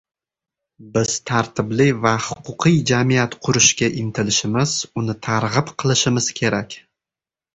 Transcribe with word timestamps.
Biz 0.93 1.11
tartibli 1.29 1.85
va 2.05 2.13
xuquqiy 2.27 2.79
jamiyat 2.91 3.37
qurishga 3.47 3.91
intilishimiz, 4.03 4.73
uni 5.03 5.17
targʻib 5.27 5.71
qilishimiz 5.83 6.33
kerak. 6.41 6.79